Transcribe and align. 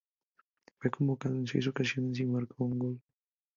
Fue 0.79 0.89
convocado 0.89 1.35
en 1.35 1.45
seis 1.45 1.67
ocasiones 1.67 2.19
y 2.19 2.25
marcó 2.25 2.63
un 2.63 2.79
gol. 2.79 3.01